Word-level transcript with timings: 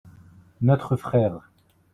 notre 0.63 0.95
frère. 0.97 1.47